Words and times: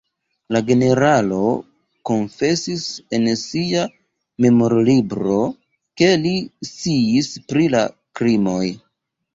La 0.55 0.59
generalo 0.69 1.41
konfesis 2.11 2.87
en 3.19 3.29
sia 3.43 3.85
memorlibro, 4.47 5.39
ke 6.03 6.11
li 6.27 6.35
sciis 6.73 7.33
pri 7.53 7.71
la 7.77 7.89
krimoj. 8.21 8.67